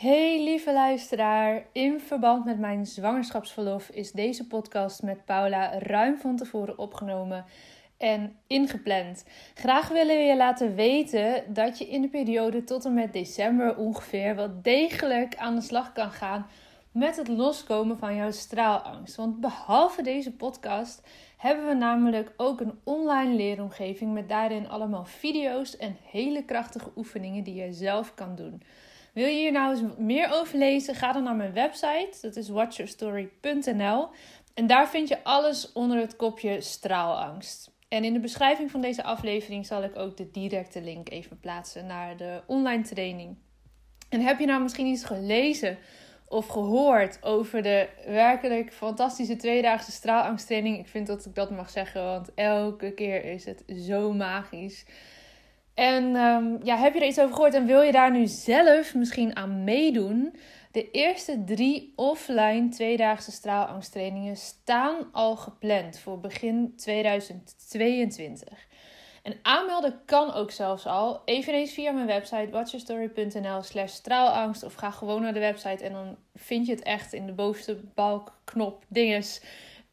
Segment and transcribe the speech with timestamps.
[0.00, 6.36] Hey lieve luisteraar, in verband met mijn zwangerschapsverlof is deze podcast met Paula ruim van
[6.36, 7.44] tevoren opgenomen
[7.98, 9.24] en ingepland.
[9.54, 13.76] Graag willen we je laten weten dat je in de periode tot en met december
[13.76, 16.46] ongeveer wel degelijk aan de slag kan gaan
[16.92, 19.16] met het loskomen van jouw straalangst.
[19.16, 25.76] Want behalve deze podcast hebben we namelijk ook een online leeromgeving met daarin allemaal video's
[25.76, 28.62] en hele krachtige oefeningen die je zelf kan doen.
[29.14, 30.94] Wil je hier nou eens meer over lezen?
[30.94, 32.18] Ga dan naar mijn website.
[32.20, 34.08] Dat is watchyourstory.nl.
[34.54, 37.70] En daar vind je alles onder het kopje straalangst.
[37.88, 41.86] En in de beschrijving van deze aflevering zal ik ook de directe link even plaatsen
[41.86, 43.36] naar de online training.
[44.08, 45.78] En heb je nou misschien iets gelezen
[46.28, 50.78] of gehoord over de werkelijk fantastische tweedaagse straalangsttraining?
[50.78, 54.84] Ik vind dat ik dat mag zeggen, want elke keer is het zo magisch.
[55.80, 58.94] En um, ja, heb je er iets over gehoord en wil je daar nu zelf
[58.94, 60.36] misschien aan meedoen?
[60.72, 68.66] De eerste drie offline tweedaagse straalangsttrainingen staan al gepland voor begin 2022.
[69.22, 74.62] En aanmelden kan ook zelfs al, eveneens via mijn website watchyourstory.nl slash straalangst.
[74.62, 77.80] Of ga gewoon naar de website en dan vind je het echt in de bovenste
[77.94, 79.42] balk, knop, dinges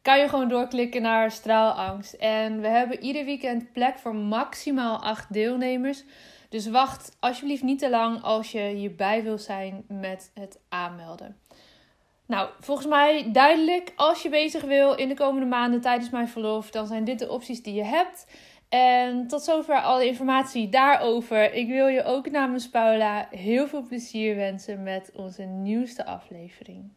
[0.08, 2.14] kan je gewoon doorklikken naar straalangst.
[2.14, 6.04] En we hebben ieder weekend plek voor maximaal acht deelnemers.
[6.50, 11.38] Dus wacht alsjeblieft niet te lang als je hierbij wil zijn met het aanmelden.
[12.26, 13.94] Nou, volgens mij duidelijk.
[13.96, 17.30] Als je bezig wil in de komende maanden tijdens mijn verlof, dan zijn dit de
[17.30, 18.28] opties die je hebt.
[18.70, 21.54] En tot zover alle informatie daarover.
[21.54, 26.97] Ik wil je ook namens Paula heel veel plezier wensen met onze nieuwste aflevering.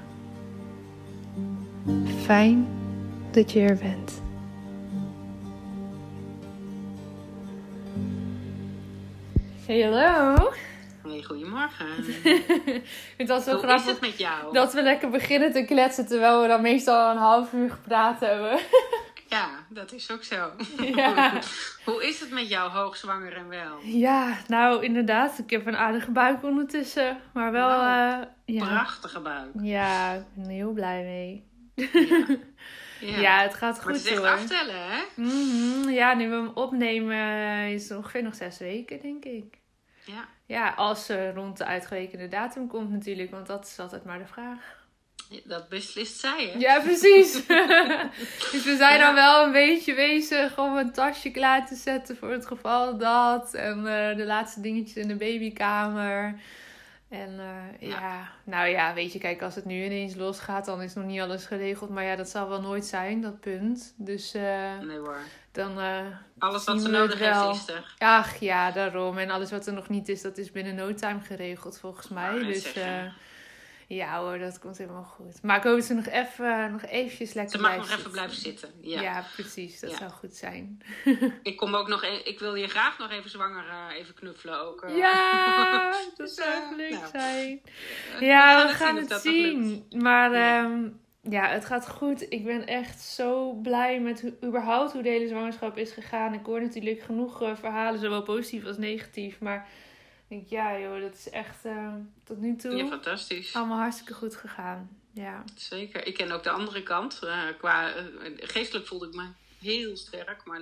[2.31, 2.67] Fijn
[3.31, 4.21] dat je er bent.
[9.65, 10.51] Hey, hallo.
[11.07, 11.87] Hey, goedemorgen.
[12.23, 12.83] ik
[13.17, 14.53] vind het zo Hoe grappig is het met jou?
[14.53, 18.59] dat we lekker beginnen te kletsen terwijl we dan meestal een half uur gepraat hebben.
[19.27, 20.49] Ja, dat is ook zo.
[20.95, 21.33] Ja.
[21.85, 23.77] Hoe is het met jou, hoogzwanger en wel?
[23.83, 25.37] ja, nou inderdaad.
[25.37, 27.17] Ik heb een aardige buik ondertussen.
[27.33, 28.21] Maar wel, Wauw.
[28.21, 28.65] eh, ja.
[28.65, 29.49] Prachtige buik.
[29.61, 31.50] Ja, ik ben er heel blij mee.
[33.01, 33.19] Ja.
[33.19, 35.01] Ja, het gaat goed het is echt aftellen, hè?
[35.15, 39.57] Mhm, Ja, nu we hem opnemen is het ongeveer nog zes weken, denk ik.
[40.03, 40.27] Ja.
[40.45, 44.25] Ja, als ze rond de uitgerekende datum komt natuurlijk, want dat is altijd maar de
[44.25, 44.79] vraag.
[45.43, 46.59] Dat beslist zij, hè?
[46.59, 47.33] Ja, precies.
[48.51, 52.31] dus we zijn dan wel een beetje bezig om een tasje klaar te zetten voor
[52.31, 53.53] het geval dat.
[53.53, 56.39] En eh, de laatste dingetjes in de babykamer.
[57.11, 57.99] En eh, ja.
[57.99, 58.31] Ja.
[58.43, 61.45] nou ja, weet je, kijk, als het nu ineens losgaat, dan is nog niet alles
[61.45, 61.89] geregeld.
[61.89, 63.93] Maar ja, dat zal wel nooit zijn, dat punt.
[63.97, 65.17] Dus eh, Nee hoor.
[65.51, 66.05] dan eh,
[66.37, 67.95] Alles wat ze nodig heeft, is er.
[67.97, 69.17] Ach ja, daarom.
[69.17, 72.29] En alles wat er nog niet is, dat is binnen no time geregeld volgens mij.
[72.29, 72.73] wou net dus
[73.95, 75.41] ja hoor, dat komt helemaal goed.
[75.43, 78.35] Maar ik hoop dat ze nog even, nog eventjes lekker Ze mag nog even blijven
[78.37, 78.69] zitten.
[78.81, 79.01] Ja.
[79.01, 79.79] Ja, precies.
[79.79, 79.97] Dat Ja.
[79.97, 80.81] zou goed zijn.
[81.43, 84.61] Ik kom ook nog, e- ik wil je graag nog even zwanger eh, even knuffelen
[84.61, 84.81] ook.
[84.81, 84.97] eh.
[84.97, 87.05] Ja, dat Dus, zou eh, leuk nou.
[87.11, 87.61] zijn.
[88.19, 89.85] Ja, we gaan het zien.
[89.89, 90.63] Maar Ja.
[90.63, 90.89] ehm,
[91.21, 92.25] ja, het gaat goed.
[92.31, 96.33] Ik ben echt zo blij met hoe, überhaupt hoe de hele zwangerschap is gegaan.
[96.33, 99.39] Ik hoor natuurlijk genoeg verhalen, zowel positief als negatief.
[99.39, 99.67] Maar
[100.31, 101.93] ik denk, ja joh, dat is echt eh,
[102.23, 103.55] tot nu toe Ja, fantastisch.
[103.55, 104.99] allemaal hartstikke goed gegaan.
[105.13, 105.43] Ja.
[105.55, 106.05] Zeker.
[106.07, 107.19] Ik ken ook de andere kant.
[107.23, 108.05] Eh, qua, eh,
[108.37, 109.27] geestelijk voelde ik me
[109.59, 110.61] heel sterk, maar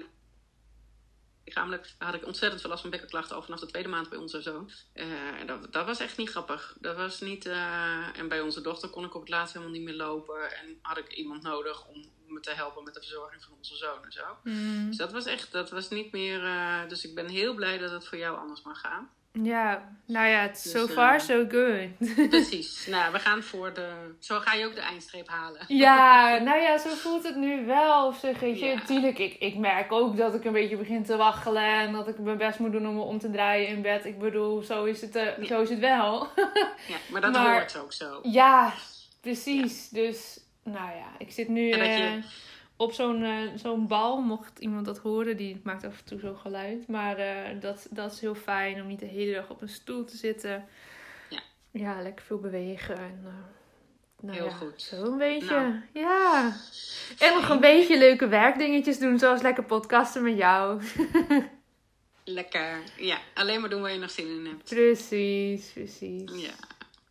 [1.45, 4.42] lichamelijk had ik ontzettend veel last van bekkenklachten al vanaf de tweede maand bij onze
[4.42, 4.69] zoon.
[4.94, 5.06] Eh,
[5.45, 6.77] dat, dat was echt niet grappig.
[6.80, 7.45] Dat was niet,
[8.16, 10.98] en bij onze dochter kon ik op het laatst helemaal niet meer lopen en had
[10.98, 14.24] ik iemand nodig om me te helpen met de verzorging van onze zoon en zo.
[14.44, 16.42] Mm, Dus dat was echt, dat was niet meer.
[16.88, 19.10] dus ik ben heel blij dat het voor jou anders mag gaan.
[19.31, 21.98] Ja, nou ja, Dus, so eh, far so good.
[22.30, 22.88] Precies.
[22.88, 24.16] nou, we gaan voor de.
[24.20, 25.62] Zo ga je ook de eindstreep halen.
[25.68, 28.08] Ja, nou ja, zo voelt het nu wel.
[28.08, 28.80] Of zeg, weet je, Ja.
[28.86, 31.64] tuurlijk, ik, ik merk ook dat ik een beetje begin te waggelen.
[31.80, 34.06] En dat ik mijn best moet doen om me om te draaien in bed.
[34.06, 35.46] Ik bedoel, zo is het, eh, Ja.
[35.46, 36.28] zo is het wel.
[36.88, 38.20] Ja, maar dat Maar- hoort ook zo.
[38.24, 38.74] ja,
[39.22, 39.90] precies.
[39.90, 42.24] Dus, nou ja, ik zit nu En dat je- eh,
[42.80, 44.22] op zo'n eh, zo'n bal.
[44.22, 46.88] Mocht iemand dat horen, die maakt af en toe zo'n geluid.
[46.88, 50.06] Maar eh, dat, dat is heel fijn om niet de hele dag op een stoel
[50.06, 50.68] te zitten.
[51.30, 51.40] Ja.
[51.72, 52.98] Ja, lekker veel bewegen.
[52.98, 53.31] En, eh,
[54.20, 54.81] nou Heel ja, goed.
[54.81, 55.56] Zo een beetje.
[55.56, 55.74] Nou.
[55.94, 56.56] Ja.
[57.20, 60.81] En nog een beetje leuke werkdingetjes doen, zoals lekker podcasten met jou.
[62.24, 62.80] Lekker.
[62.98, 64.70] Ja, alleen maar doen waar je nog zin in hebt.
[64.70, 66.31] Precies, precies.
[66.31, 66.54] Ja.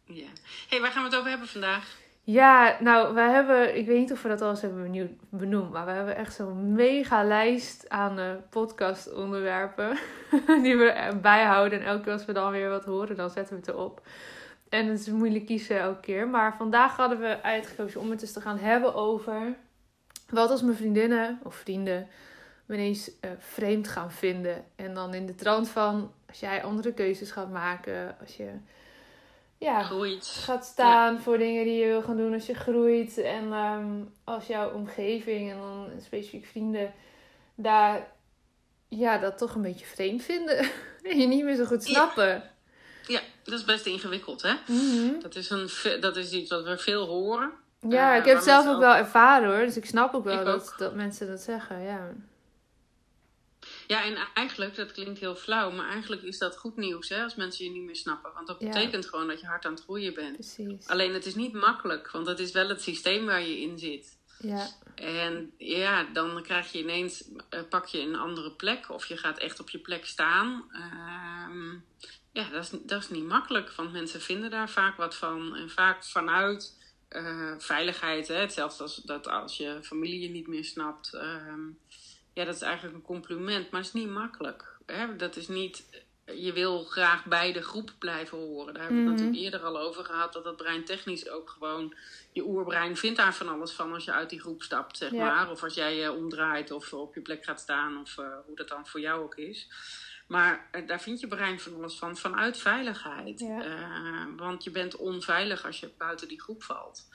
[0.04, 0.28] ja.
[0.68, 1.96] hey, waar gaan we het over hebben vandaag?
[2.30, 5.86] Ja, nou, we hebben, ik weet niet of we dat al eens hebben benoemd, maar
[5.86, 9.98] we hebben echt zo'n mega lijst aan eh podcastonderwerpen
[10.64, 11.80] die we bijhouden.
[11.80, 14.06] En elke keer als we dan weer wat horen, dan zetten we het erop.
[14.68, 16.28] En het is moeilijk kiezen elke keer.
[16.28, 19.54] Maar vandaag hadden we uitgekozen om het eens te gaan hebben over
[20.30, 22.08] wat als mijn vriendinnen of vrienden
[22.66, 24.64] me ineens eh, vreemd gaan vinden.
[24.76, 28.50] En dan in de trant van, als jij andere keuzes gaat maken, als je...
[29.58, 30.26] Ja, Groeit.
[30.26, 33.18] gaat staan voor dingen die je wil gaan doen als je groeit.
[33.18, 33.86] En ehm,
[34.24, 36.92] als jouw omgeving en dan specifiek vrienden
[37.54, 38.06] daar
[38.88, 40.58] ja, dat toch een beetje vreemd vinden.
[41.02, 42.42] en je niet meer zo goed snappen.
[43.06, 44.52] Ja, dat is best ingewikkeld, hè?
[44.66, 45.20] Mhm.
[45.20, 45.68] Dat is, een,
[46.00, 47.50] dat is iets wat we veel horen.
[47.88, 49.64] Ja, Eh, ik heb het zelf ook wel ervaren hoor.
[49.66, 50.78] Dus ik snap ook wel Ik dat, ook.
[50.78, 51.82] dat mensen dat zeggen.
[51.82, 52.10] Ja.
[53.88, 57.22] Ja, en eigenlijk, dat klinkt heel flauw, maar eigenlijk is dat goed nieuws, hè?
[57.22, 58.32] Als mensen je niet meer snappen.
[58.34, 58.66] Want dat Ja.
[58.66, 60.34] betekent gewoon dat je hard aan het groeien bent.
[60.34, 60.86] Precies.
[60.86, 64.16] Alleen het is niet makkelijk, want dat is wel het systeem waar je in zit.
[64.38, 64.68] Ja.
[64.94, 69.38] En ja, dan krijg je ineens, eh, pak je een andere plek of je gaat
[69.38, 70.64] echt op je plek staan.
[70.72, 71.72] Ehm,
[72.32, 75.56] ja, dat is, dat is niet makkelijk, want mensen vinden daar vaak wat van.
[75.56, 76.76] En vaak vanuit
[77.08, 78.34] eh, veiligheid, hè?
[78.34, 81.10] hetzelfde als dat als je familie je niet meer snapt.
[82.38, 84.76] Ja, dat is eigenlijk een compliment, maar het is niet makkelijk.
[84.86, 85.16] Hè?
[85.16, 85.84] Dat is niet,
[86.26, 88.74] je wil graag bij de groep blijven horen.
[88.74, 89.26] Daar hebben we het Mhm.
[89.28, 91.94] natuurlijk eerder al over gehad, dat dat brein technisch ook gewoon
[92.32, 95.24] je oerbrein vindt daar van alles van als je uit die groep stapt, zeg Ja.
[95.24, 95.50] maar.
[95.50, 98.68] Of als jij je omdraait of op je plek gaat staan of eh, hoe dat
[98.68, 99.68] dan voor jou ook is.
[100.26, 103.40] Maar eh, daar vindt je brein van alles van, vanuit veiligheid.
[103.40, 103.62] Ja.
[103.64, 107.08] Eh, want je bent onveilig als je buiten die groep valt.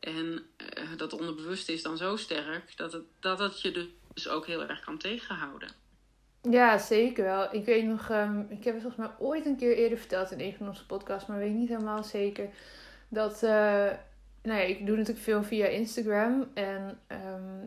[0.00, 3.70] En eh, dat onderbewuste is dan zo sterk dat het, dat het je
[4.16, 5.68] dus ook heel erg kan tegenhouden.
[6.50, 7.54] Ja, zeker wel.
[7.54, 10.40] Ik weet nog, ehm, ik heb het volgens mij ooit een keer eerder verteld in
[10.40, 12.48] een van onze podcasts, maar weet niet helemaal zeker.
[13.08, 13.50] Dat, eh,
[14.42, 16.46] nou ja, ik doe natuurlijk veel via Instagram.
[16.54, 17.64] En ehm,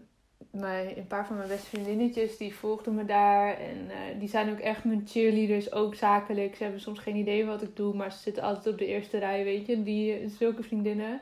[0.51, 3.57] mijn, een paar van mijn beste vriendinnetjes, die volgden me daar.
[3.57, 6.55] En eh, die zijn ook echt mijn cheerleaders, ook zakelijk.
[6.55, 9.17] Ze hebben soms geen idee wat ik doe, maar ze zitten altijd op de eerste
[9.17, 9.83] rij, weet je.
[9.83, 11.21] Die, zulke vriendinnen.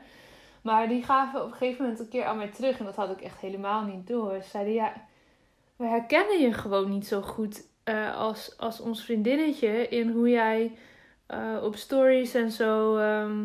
[0.62, 2.78] Maar die gaven op een gegeven moment een keer aan mij terug.
[2.78, 4.42] En dat had ik echt helemaal niet door.
[4.42, 5.06] Ze zeiden, ja,
[5.78, 10.72] we herkennen je gewoon niet zo goed eh, als, als ons vriendinnetje in hoe jij
[11.26, 13.44] eh, op stories en zo, ehm,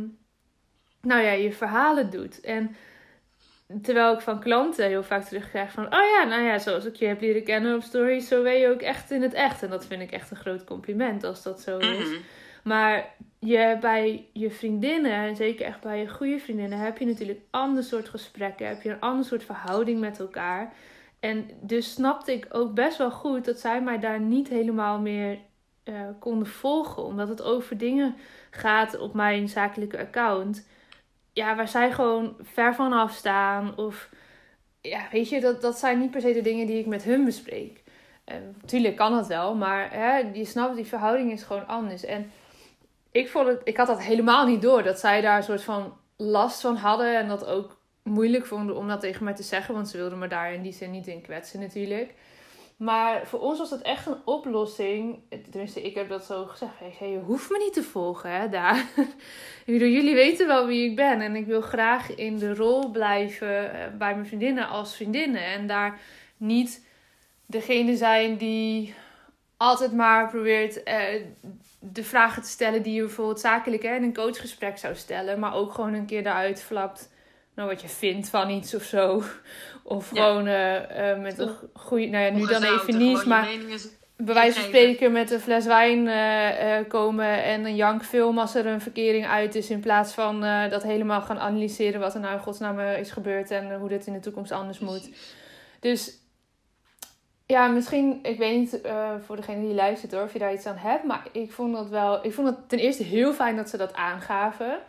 [1.01, 2.41] nou ja, je verhalen doet.
[2.41, 2.75] En
[3.81, 7.05] terwijl ik van klanten heel vaak terugkrijg van, oh ja, nou ja, zoals ik je
[7.05, 9.63] heb leren kennen op stories, zo ben je ook echt in het echt.
[9.63, 12.09] En dat vind ik echt een groot compliment als dat zo is.
[12.09, 12.19] Mhm.
[12.63, 17.39] Maar je, bij je vriendinnen, en zeker echt bij je goede vriendinnen, heb je natuurlijk
[17.39, 18.67] een ander soort gesprekken.
[18.67, 20.73] Heb je een ander soort verhouding met elkaar.
[21.23, 25.39] En dus snapte ik ook best wel goed dat zij mij daar niet helemaal meer
[25.83, 27.03] uh, konden volgen.
[27.03, 28.15] Omdat het over dingen
[28.49, 30.67] gaat op mijn zakelijke account.
[31.33, 33.77] Ja, waar zij gewoon ver van af staan.
[33.77, 34.09] Of
[34.81, 37.25] ja, weet je, dat, dat zijn niet per se de dingen die ik met hun
[37.25, 37.83] bespreek.
[38.25, 42.05] Uh, tuurlijk kan dat wel, maar hè, je snapt, die verhouding is gewoon anders.
[42.05, 42.31] En
[43.11, 44.83] ik, vond het, ik had dat helemaal niet door.
[44.83, 47.17] Dat zij daar een soort van last van hadden.
[47.17, 49.73] En dat ook moeilijk vonden om dat tegen mij te zeggen.
[49.73, 52.13] Want ze wilden me daar in die zin niet in kwetsen natuurlijk.
[52.77, 55.19] Maar voor ons was dat echt een oplossing.
[55.49, 56.71] Tenminste, ik heb dat zo gezegd.
[56.81, 58.77] Ik zei, je hoeft me niet te volgen, hè, daar.
[59.65, 61.21] ik bedoel, jullie weten wel wie ik ben.
[61.21, 65.45] En ik wil graag in de rol blijven eh, bij mijn vriendinnen als vriendinnen.
[65.45, 65.99] En daar
[66.37, 66.85] niet
[67.45, 68.93] degene zijn die
[69.57, 71.21] altijd maar probeert eh,
[71.79, 75.39] de vragen te stellen die je bijvoorbeeld zakelijk hè, in een coachgesprek zou stellen.
[75.39, 77.11] Maar ook gewoon een keer daaruit flapt
[77.55, 79.21] nou, wat je vindt van iets of zo.
[79.85, 83.47] Of gewoon uh, uh, met een goede, nou ja, nu dan even niet, maar
[84.15, 88.65] bij wijze van spreken met een fles wijn uh, komen en een jankfilm als er
[88.65, 89.69] een verkering uit is.
[89.69, 93.75] In plaats van dat helemaal gaan analyseren wat er nou in godsnaam is gebeurd en
[93.75, 95.09] hoe dit in de toekomst anders moet.
[95.79, 96.17] Dus
[97.45, 98.79] ja, misschien, ik weet niet
[99.25, 101.03] voor degene die luistert hoor, of je daar iets aan hebt.
[101.03, 103.93] Maar ik vond dat wel, ik vond het ten eerste heel fijn dat ze dat
[103.93, 104.79] aangaven.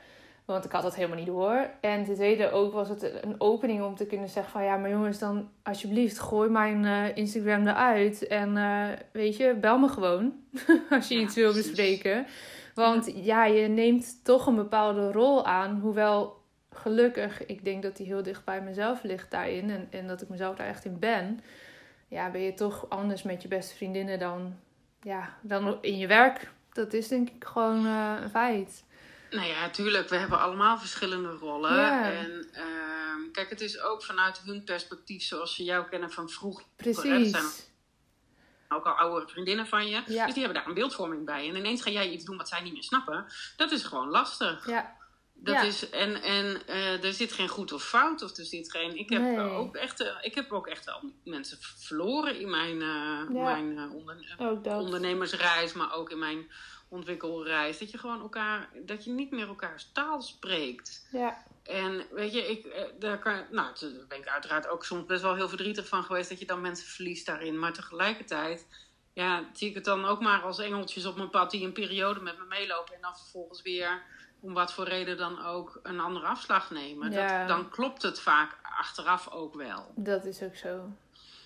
[0.44, 1.70] Want ik had dat helemaal niet door.
[1.80, 4.64] En ten tweede ook was het een opening om te kunnen zeggen van...
[4.64, 8.26] Ja, maar jongens, dan alsjeblieft gooi mijn uh, Instagram eruit.
[8.26, 10.32] En uh, weet je, bel me gewoon
[10.90, 12.26] als je iets wil bespreken.
[12.74, 15.80] Want ja, je neemt toch een bepaalde rol aan.
[15.80, 19.70] Hoewel gelukkig, ik denk dat die heel dicht bij mezelf ligt daarin.
[19.70, 21.40] En, en dat ik mezelf daar echt in ben.
[22.08, 24.54] Ja, ben je toch anders met je beste vriendinnen dan,
[25.02, 26.50] ja, dan in je werk.
[26.72, 28.84] Dat is denk ik gewoon uh, een feit.
[29.30, 30.08] Nou ja, tuurlijk.
[30.08, 32.02] We hebben allemaal verschillende rollen.
[32.02, 36.64] En uh, kijk, het is ook vanuit hun perspectief zoals ze jou kennen van vroeger.
[36.76, 37.30] Precies.
[37.30, 37.44] zijn
[38.68, 40.02] ook al oude vriendinnen van je.
[40.06, 40.24] Ja.
[40.24, 41.48] Dus die hebben daar een beeldvorming bij.
[41.48, 43.26] En ineens ga jij iets doen wat zij niet meer snappen.
[43.56, 44.66] Dat is gewoon lastig.
[44.66, 44.96] Ja.
[45.34, 48.22] Dat is, en en uh, er zit geen goed of fout.
[48.22, 48.98] Of er zit geen.
[48.98, 49.38] Ik heb, nee.
[49.38, 54.16] ook, echt, uh, ik heb ook echt wel mensen verloren in mijn, uh, mijn onder,
[54.64, 55.72] ondernemersreis.
[55.72, 56.50] Maar ook in mijn
[56.94, 57.78] ontwikkelreis.
[57.78, 61.08] Dat je gewoon elkaar, dat je niet meer elkaars taal spreekt.
[61.12, 61.44] Ja.
[61.62, 65.22] En weet je, ik, eh, daar, kan, nou, daar ben ik uiteraard ook soms best
[65.22, 67.58] wel heel verdrietig van geweest dat je dan mensen verliest daarin.
[67.58, 68.66] Maar tegelijkertijd,
[69.12, 72.20] ja, zie ik het dan ook maar als engeltjes op mijn pad die een periode
[72.20, 74.02] met me meelopen en dan vervolgens weer,
[74.40, 77.10] om wat voor reden dan ook, een andere afslag nemen.
[77.10, 77.38] Ja.
[77.38, 79.92] Dat, dan klopt het vaak achteraf ook wel.
[79.96, 80.92] Dat is ook zo.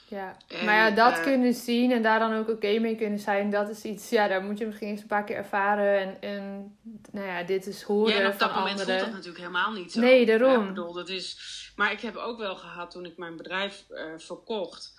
[0.08, 3.50] Ja, maar ja, dat uh, kunnen zien en daar dan ook oké mee kunnen zijn,
[3.50, 5.98] dat is iets, ja, daar moet je misschien eens een paar keer ervaren.
[5.98, 6.76] En, en
[7.12, 9.92] nou ja, dit is horen ja, en op dat moment voelt dat natuurlijk helemaal niet
[9.92, 10.00] zo.
[10.00, 10.62] Nee, daarom.
[10.62, 14.12] Ja, bedoel, dat is, maar ik heb ook wel gehad toen ik mijn bedrijf uh,
[14.16, 14.94] verkocht,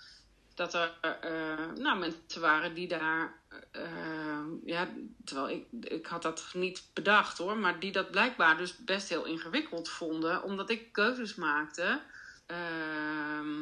[0.54, 0.92] dat er
[1.24, 3.32] uh, nou, mensen waren die daar,
[4.64, 4.88] ja,
[5.24, 9.24] terwijl ik, ik had dat niet bedacht hoor, maar die dat blijkbaar dus best heel
[9.24, 12.00] ingewikkeld vonden, omdat ik keuzes maakte
[12.50, 13.58] Ehm,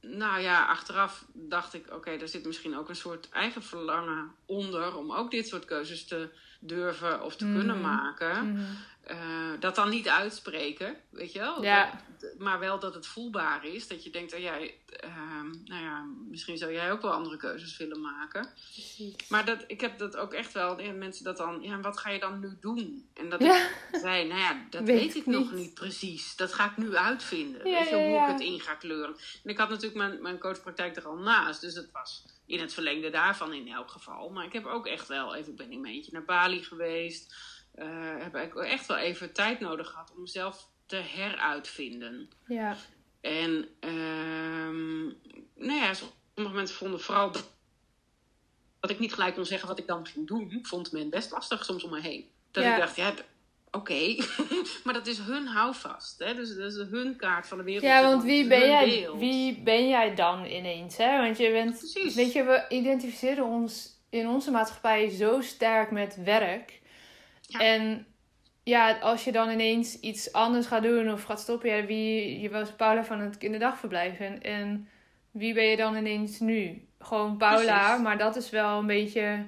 [0.00, 4.32] nou ja, achteraf dacht ik, oké, okay, er zit misschien ook een soort eigen verlangen
[4.46, 6.28] onder om ook dit soort keuzes te
[6.60, 7.94] durven of te kunnen mhm.
[7.94, 8.52] maken.
[8.52, 8.62] Mhm.
[9.02, 9.18] Eh,
[9.60, 11.62] dat dan niet uitspreken, weet je wel?
[11.62, 12.00] Ja.
[12.38, 13.88] maar wel dat het voelbaar is.
[13.88, 14.74] Dat je denkt, dat jij,
[15.04, 18.48] uh, nou ja, misschien zou jij ook wel andere keuzes willen maken.
[18.72, 19.28] Precies.
[19.28, 22.10] Maar dat, ik heb dat ook echt wel, ja, mensen dat dan, ja, wat ga
[22.10, 23.08] je dan nu doen?
[23.14, 23.56] En dat ja.
[23.92, 25.36] ik zei, nou ja, dat weet, ik niet.
[25.36, 26.36] nog niet precies.
[26.36, 27.68] Dat ga ik nu uitvinden.
[27.68, 29.16] Ja, weet je, hoe ik het in ga kleuren.
[29.44, 32.74] En ik had natuurlijk mijn, mijn coachpraktijk er al naast, dus het was in het
[32.74, 34.28] verlengde daarvan in elk geval.
[34.28, 37.34] Maar ik heb ook echt wel, even, ik ben een beetje naar Bali geweest
[37.78, 42.28] uh, heb ik echt wel even tijd nodig gehad om mezelf te heruitvinden.
[42.46, 42.76] Ja.
[43.20, 45.16] En um,
[45.56, 47.52] nou ja, sommige mensen vonden vooral dat,
[48.80, 51.64] dat, ik niet gelijk kon zeggen wat ik dan ging doen, vond men best lastig
[51.64, 52.30] soms om me heen.
[52.50, 53.14] Dat ik dacht, ja,
[53.70, 54.16] oké,
[54.84, 56.18] maar dat is hun houvast.
[56.18, 56.34] Hè?
[56.34, 57.84] Dus dat is hun kaart van de wereld.
[57.84, 60.96] Ja, want wie ben, jij, wie ben jij dan ineens?
[60.96, 61.22] Hè?
[61.22, 62.14] Want je bent, Precies.
[62.14, 66.80] weet je, we identificeren ons in onze maatschappij zo sterk met werk.
[67.50, 68.06] En
[68.62, 72.50] ja, als je dan ineens iets anders gaat doen of gaat stoppen, ja, wie, je
[72.50, 74.18] was Paula van het kinderdagverblijf.
[74.18, 74.88] En, en
[75.36, 76.88] wie ben je dan ineens nu?
[76.98, 79.44] Gewoon Paula, maar dat is wel een beetje,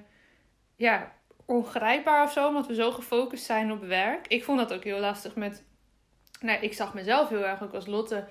[0.77, 1.13] ja,
[1.47, 4.27] ongrijpbaar of zo, omdat we zo gefocust zijn op werk.
[4.27, 5.65] Ik vond dat ook heel lastig met,
[6.41, 8.25] nou, ik zag mezelf heel erg ook als Lotte,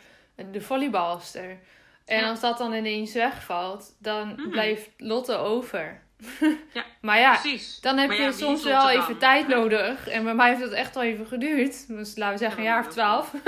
[0.51, 1.59] de volleybalster.
[2.05, 4.49] En als dat dan ineens wegvalt, dan mhm.
[4.49, 6.01] blijft Lotte over.
[6.73, 7.79] ja, maar ja, precies.
[7.79, 10.07] dan heb je soms wel even tijd nodig.
[10.07, 11.87] En bij mij heeft het echt wel even geduurd.
[11.87, 13.33] Dus laten we zeggen een jaar of twaalf.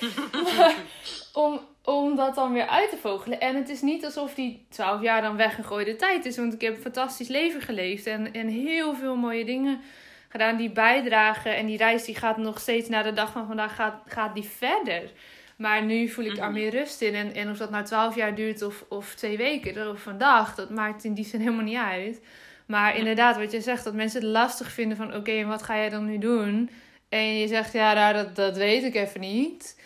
[1.32, 3.40] om, om dat dan weer uit te vogelen.
[3.40, 6.36] En het is niet alsof die twaalf jaar dan weggegooide tijd is.
[6.36, 8.06] Want ik heb een fantastisch leven geleefd.
[8.06, 9.80] En, en heel veel mooie dingen
[10.28, 11.56] gedaan die bijdragen.
[11.56, 14.44] En die reis die gaat nog steeds naar de dag van vandaag gaat, gaat die
[14.44, 15.10] verder.
[15.56, 16.60] Maar nu voel ik daar mhm.
[16.60, 17.14] meer rust in.
[17.14, 20.70] En, en of dat nou twaalf jaar duurt of, of twee weken of vandaag, dat
[20.70, 22.20] maakt in die zin helemaal niet uit.
[22.66, 25.76] Maar inderdaad, wat je zegt, dat mensen het lastig vinden van oké, en wat ga
[25.76, 26.70] jij dan nu doen?
[27.08, 29.80] En je zegt ja, nou, dat, dat weet ik even niet.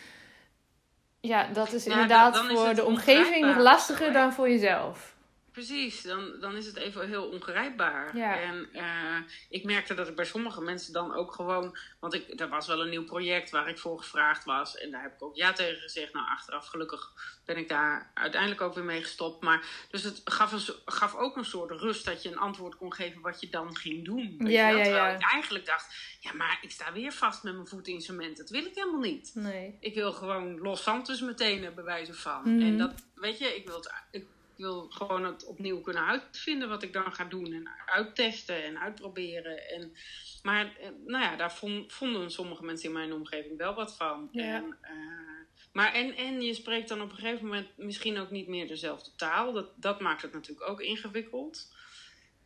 [1.26, 5.15] Ja, dat is nou, inderdaad voor de omgeving nog lastiger dan voor jezelf.
[5.56, 8.16] Precies, dan, dan is het even heel ongrijpbaar.
[8.16, 11.76] En uh, ik merkte dat ik bij sommige mensen dan ook gewoon.
[12.00, 14.76] Want ik, er was wel een nieuw project waar ik voor gevraagd was.
[14.76, 16.12] En daar heb ik ook ja tegen gezegd.
[16.12, 17.12] Nou, achteraf gelukkig
[17.44, 19.42] ben ik daar uiteindelijk ook weer mee gestopt.
[19.42, 22.92] Maar dus het gaf, een, gaf ook een soort rust dat je een antwoord kon
[22.92, 24.34] geven wat je dan ging doen.
[24.38, 27.66] Weet ja, ja, Terwijl ik eigenlijk dacht, ja, maar ik sta weer vast met mijn
[27.66, 28.36] voeten in cement.
[28.36, 29.30] Dat wil ik helemaal niet.
[29.34, 29.76] Nee.
[29.80, 32.40] Ik wil gewoon los Santos meteen bij wijze van.
[32.40, 32.66] Mhm.
[32.66, 33.92] En dat, weet je, ik wil het.
[34.10, 37.52] Ik, wil gewoon het opnieuw kunnen uitvinden wat ik dan ga doen.
[37.52, 39.68] En uittesten en uitproberen.
[39.68, 39.96] En,
[40.42, 41.52] maar eh, nou ja, daar
[41.86, 44.28] vonden sommige mensen in mijn omgeving wel wat van.
[44.32, 44.54] Ja.
[44.54, 45.36] En, uh,
[45.72, 49.10] maar en, en je spreekt dan op een gegeven moment misschien ook niet meer dezelfde
[49.16, 49.52] taal.
[49.52, 51.75] Dat, dat maakt het natuurlijk ook ingewikkeld.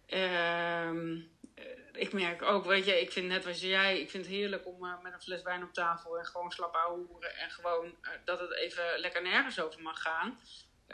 [0.07, 1.21] Ehm,
[1.55, 4.67] eh, ik merk ook, weet je, ik vind net als jij, ik vind het heerlijk
[4.67, 8.55] om met een fles wijn op tafel en gewoon slap horen en gewoon dat het
[8.55, 10.39] even lekker nergens over mag gaan.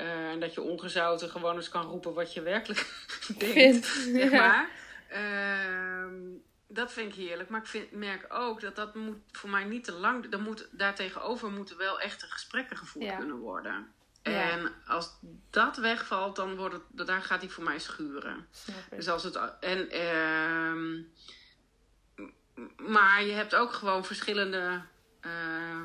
[0.00, 3.06] Uh, en dat je ongezouten gewoon eens kan roepen wat je werkelijk
[3.38, 3.86] denkt.
[3.86, 4.68] Zeg maar.
[5.12, 6.06] Uh,
[6.68, 7.48] dat vind ik heerlijk.
[7.48, 10.28] Maar ik vind, merk ook dat dat moet voor mij niet te lang.
[10.28, 13.94] Dan moet, daartegenover moeten wel echte gesprekken gevoerd kunnen worden.
[14.22, 15.18] En als
[15.50, 18.46] dat wegvalt, dan wordt het, daar gaat hij voor mij schuren.
[18.90, 19.38] Dus als het.
[19.60, 21.04] En, uh,
[22.76, 24.82] maar je hebt ook gewoon verschillende.
[25.20, 25.80] Uh,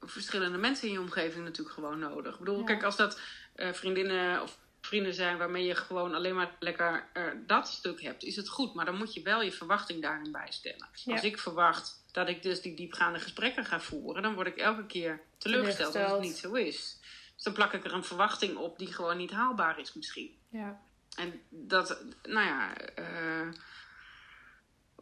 [0.00, 2.32] verschillende mensen in je omgeving natuurlijk gewoon nodig.
[2.32, 3.20] Ik bedoel, kijk, als dat
[3.56, 8.22] uh, vriendinnen of vrienden zijn waarmee je gewoon alleen maar lekker uh, dat stuk hebt,
[8.22, 8.74] is het goed.
[8.74, 10.88] Maar dan moet je wel je verwachting daarin bijstellen.
[11.06, 14.86] Als ik verwacht dat ik dus die diepgaande gesprekken ga voeren, dan word ik elke
[14.86, 16.98] keer teleurgesteld als het niet zo is.
[17.34, 20.38] Dus dan plak ik er een verwachting op die gewoon niet haalbaar is misschien.
[20.48, 20.80] Ja.
[21.16, 23.52] En dat, nou ja, uh,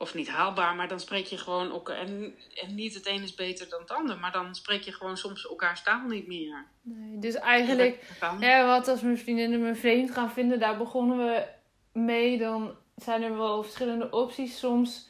[0.01, 1.89] of niet haalbaar, maar dan spreek je gewoon ook.
[1.89, 5.17] En, en niet het een is beter dan het ander, maar dan spreek je gewoon
[5.17, 6.67] soms elkaars taal niet meer.
[6.83, 11.47] Nee, dus eigenlijk, ja, wat als mijn vriendinnen me vreemd gaan vinden, daar begonnen we
[11.93, 12.39] mee.
[12.39, 14.59] Dan zijn er wel verschillende opties.
[14.59, 15.09] Soms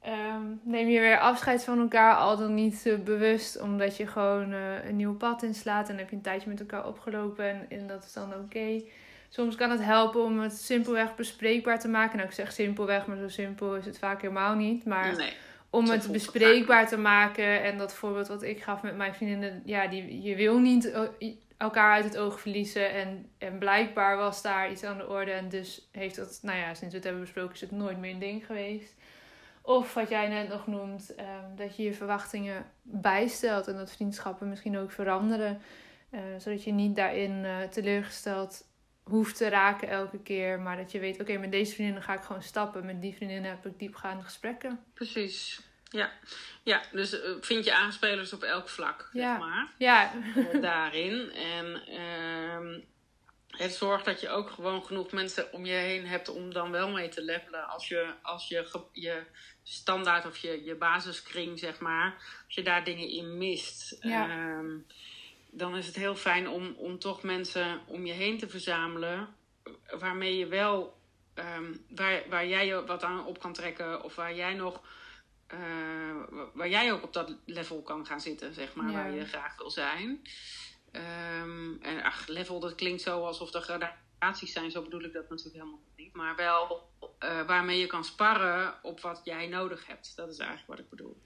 [0.00, 4.52] ehm, neem je weer afscheid van elkaar, al dan niet uh, bewust, omdat je gewoon
[4.52, 7.86] uh, een nieuw pad inslaat en heb je een tijdje met elkaar opgelopen en, en
[7.86, 8.82] dat is dan oké.
[9.36, 12.16] Soms kan het helpen om het simpelweg bespreekbaar te maken.
[12.16, 14.84] Nou, ik zeg simpelweg, maar zo simpel is het vaak helemaal niet.
[14.84, 15.32] Maar
[15.70, 17.62] om het bespreekbaar te maken.
[17.62, 19.62] En dat voorbeeld wat ik gaf met mijn vriendinnen.
[19.64, 20.92] Ja, die, je wil niet
[21.56, 22.92] elkaar uit het oog verliezen.
[22.92, 25.30] En, en blijkbaar was daar iets aan de orde.
[25.30, 28.12] En dus heeft dat, nou ja, sinds we het hebben besproken, is het nooit meer
[28.12, 28.94] een ding geweest.
[29.62, 33.68] Of wat jij net nog noemt, ehm, dat je je verwachtingen bijstelt.
[33.68, 35.60] En dat vriendschappen misschien ook veranderen.
[36.10, 38.64] Uh, zodat je niet daarin uh, teleurgesteld
[39.08, 40.60] hoeft te raken elke keer.
[40.60, 42.86] Maar dat je weet, oké, met deze vriendinnen ga ik gewoon stappen.
[42.86, 44.84] Met die vriendinnen heb ik diepgaande gesprekken.
[44.94, 45.60] Precies.
[45.90, 46.12] Ja,
[46.62, 49.30] ja dus uh, vind je aanspelers op elk vlak, ja.
[49.30, 49.72] zeg maar.
[49.78, 50.12] Ja.
[50.36, 51.32] Uh, daarin.
[51.32, 52.82] En uh,
[53.50, 56.90] het zorgt dat je ook gewoon genoeg mensen om je heen hebt om dan wel
[56.90, 57.68] mee te levelen.
[57.68, 59.22] Als je, als je, je
[59.62, 62.14] standaard of je, je basiskring, zeg maar,
[62.46, 63.96] als je daar dingen in mist.
[64.00, 64.28] Ja.
[64.28, 64.78] Ehm,
[65.50, 69.28] dan is het heel fijn om, om toch mensen om je heen te verzamelen.
[69.98, 70.98] Waarmee je wel,
[71.34, 74.02] ehm, waar, waar jij wat aan op kan trekken.
[74.02, 74.80] Of waar jij nog,
[75.54, 78.92] uh, waar jij ook op dat level kan gaan zitten, zeg maar.
[78.92, 80.22] Waar je graag wil zijn.
[80.92, 84.70] Um, en ach, level, dat klinkt zo alsof er gradaties zijn.
[84.70, 86.14] Zo bedoel ik dat natuurlijk helemaal niet.
[86.14, 86.88] Maar wel
[87.24, 90.12] uh, waarmee je kan sparren op wat jij nodig hebt.
[90.16, 91.16] Dat is eigenlijk wat ik bedoel.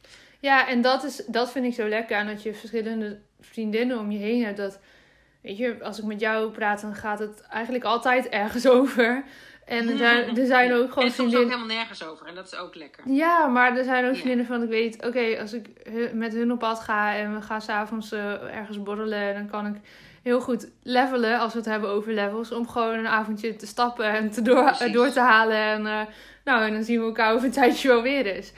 [0.40, 4.10] Ja, en dat, is, dat vind ik zo lekker aan dat je verschillende vriendinnen om
[4.10, 4.56] je heen hebt.
[4.56, 4.80] Dat,
[5.42, 9.24] weet je, als ik met jou praat, dan gaat het eigenlijk altijd ergens over.
[9.64, 12.26] En er zijn, er zijn ook gewoon en soms ook helemaal nergens over.
[12.26, 13.08] En dat is ook lekker.
[13.08, 15.04] Ja, maar er zijn ook vriendinnen van ik weet...
[15.04, 15.66] Oké, als ik
[16.12, 19.34] met hun op pad ga en we gaan s'avonds uh, ergens borrelen...
[19.34, 19.76] dan kan ik
[20.22, 22.52] heel goed levelen als we het hebben over levels.
[22.52, 25.56] Om gewoon een avondje te stappen en te door, door te halen.
[25.56, 28.52] En, uh, nou, en dan zien we elkaar over een tijdje wel weer eens.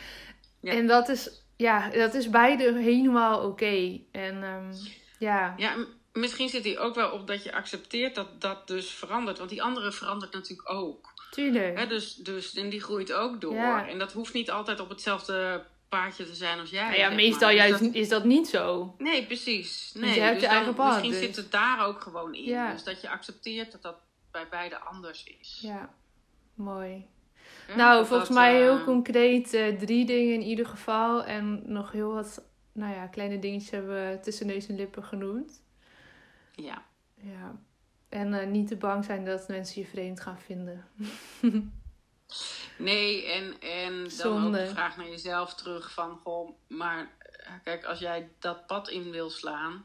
[0.61, 0.73] Ja.
[0.73, 4.01] En dat is ja, dat is beide helemaal oké.
[4.13, 4.71] En um,
[5.19, 5.55] ja.
[5.57, 5.77] Ja,
[6.13, 9.39] misschien zit hij ook wel op dat je accepteert dat dat dus verandert.
[9.39, 11.11] Want die andere verandert natuurlijk ook.
[11.31, 11.79] Tuurlijk.
[11.79, 13.55] Hè, dus, dus, en die groeit ook door.
[13.55, 13.89] Ja.
[13.89, 15.65] En dat hoeft niet altijd op hetzelfde
[15.99, 16.85] paardje te zijn als jij.
[16.89, 17.57] Nou ja, meestal maar.
[17.57, 18.95] Juist dat- is dat niet zo.
[18.99, 19.93] Nee, precies.
[19.95, 22.45] Nee, je hebt dus je dan- eigen Misschien dus- zit het daar ook gewoon in.
[22.45, 22.73] Ja.
[22.73, 23.97] Dus dat je accepteert dat dat
[24.31, 25.59] bij beide anders is.
[25.63, 25.95] Ja,
[26.55, 27.07] mooi.
[27.69, 31.25] Ja, nou, volgens dat, mij eh, heel concreet eh, drie dingen in ieder geval.
[31.25, 35.63] En nog heel wat, nou ja, kleine dingetjes hebben we tussen neus en lippen genoemd.
[36.55, 36.83] Ja.
[37.15, 37.61] Ja.
[38.09, 40.85] En eh, niet te bang zijn dat mensen je vreemd gaan vinden.
[42.79, 46.19] Nee, en, en dan ook de vraag naar jezelf terug van...
[46.23, 49.85] Goh, maar eh, kijk, als jij dat pad in wil slaan...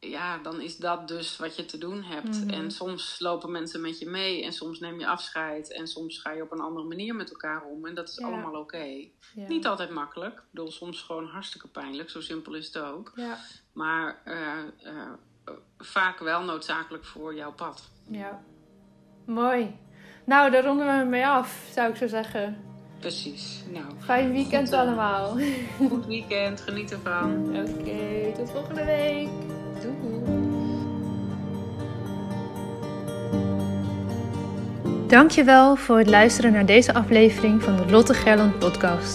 [0.00, 2.40] Ja, dan is dat dus wat je te doen hebt.
[2.44, 2.50] Mhm.
[2.50, 5.72] En soms lopen mensen met je mee en soms neem je afscheid.
[5.72, 7.86] En soms ga je op een andere manier met elkaar om.
[7.86, 8.26] En dat is Ja.
[8.26, 8.84] allemaal oké.
[9.34, 9.48] Ja.
[9.48, 10.34] Niet altijd makkelijk.
[10.34, 12.10] Ik bedoel, soms gewoon hartstikke pijnlijk.
[12.10, 13.12] Zo simpel is het ook.
[13.14, 13.38] Ja,
[13.72, 15.10] Maar eh, eh,
[15.78, 17.90] vaak wel noodzakelijk voor jouw pad.
[18.10, 18.44] ja.
[19.26, 19.76] Mooi.
[20.24, 22.56] Nou, daar ronden we mee af, zou ik zo zeggen.
[22.98, 23.62] Precies.
[23.72, 25.36] Nou, Fijn weekend Goed, eh, allemaal.
[25.90, 26.60] goed weekend.
[26.60, 27.46] Geniet ervan.
[27.80, 29.28] Oké, tot volgende week.
[29.82, 30.22] Doei.
[35.06, 39.14] Dankjewel voor het luisteren naar deze aflevering van de Lotte Gerland podcast.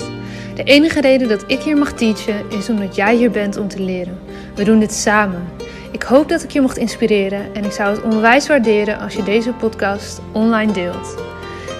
[0.55, 3.81] De enige reden dat ik hier mag teachen is omdat jij hier bent om te
[3.81, 4.19] leren.
[4.55, 5.47] We doen dit samen.
[5.91, 9.23] Ik hoop dat ik je mocht inspireren en ik zou het onwijs waarderen als je
[9.23, 11.15] deze podcast online deelt.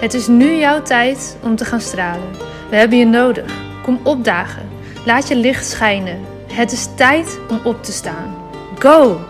[0.00, 2.28] Het is nu jouw tijd om te gaan stralen.
[2.70, 3.52] We hebben je nodig.
[3.82, 4.68] Kom opdagen.
[5.04, 6.18] Laat je licht schijnen.
[6.52, 8.34] Het is tijd om op te staan.
[8.78, 9.20] Go!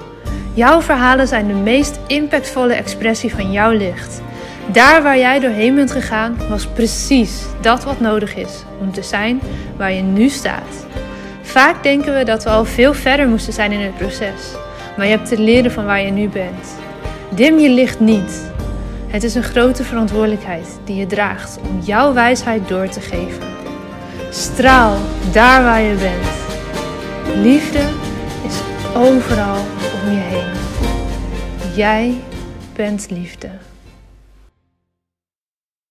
[0.54, 4.20] Jouw verhalen zijn de meest impactvolle expressie van jouw licht.
[4.66, 9.40] Daar waar jij doorheen bent gegaan, was precies dat wat nodig is om te zijn
[9.76, 10.86] waar je nu staat.
[11.42, 14.54] Vaak denken we dat we al veel verder moesten zijn in het proces,
[15.00, 16.76] maar je hebt te leren van waar je nu bent.
[17.34, 18.52] Dim je licht niet.
[19.06, 23.42] Het is een grote verantwoordelijkheid die je draagt om jouw wijsheid door te geven.
[24.30, 24.96] Straal
[25.32, 26.28] daar waar je bent.
[27.42, 27.88] Liefde
[28.46, 28.60] is
[28.94, 29.56] overal
[30.04, 30.52] om je heen.
[31.76, 32.14] Jij
[32.74, 33.69] bent liefde.